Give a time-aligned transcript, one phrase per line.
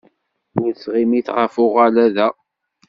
[0.61, 2.27] Ur ttɣimit ɣef uɣalad-a.